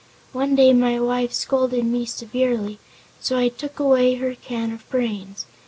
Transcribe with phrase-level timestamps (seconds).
[0.33, 2.79] One day my wife scolded me severely,
[3.19, 5.45] so I took away her can of brains.